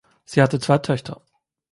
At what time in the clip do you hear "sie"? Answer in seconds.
0.25-0.41